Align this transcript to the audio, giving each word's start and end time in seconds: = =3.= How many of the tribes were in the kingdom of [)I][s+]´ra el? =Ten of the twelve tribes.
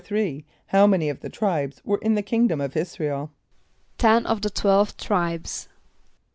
= 0.01 0.01
=3.= 0.01 0.45
How 0.69 0.87
many 0.87 1.09
of 1.09 1.19
the 1.19 1.29
tribes 1.29 1.79
were 1.85 1.99
in 1.99 2.15
the 2.15 2.23
kingdom 2.23 2.59
of 2.59 2.73
[)I][s+]´ra 2.75 3.07
el? 3.07 3.31
=Ten 3.99 4.25
of 4.25 4.41
the 4.41 4.49
twelve 4.49 4.97
tribes. 4.97 5.67